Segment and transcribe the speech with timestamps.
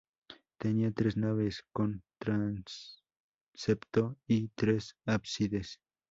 [0.57, 5.79] Tenía tres naves con transepto y tres ábsides.